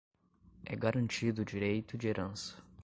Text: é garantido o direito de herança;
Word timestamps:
é 0.65 0.75
garantido 0.75 1.43
o 1.43 1.45
direito 1.45 1.95
de 1.95 2.07
herança; 2.07 2.57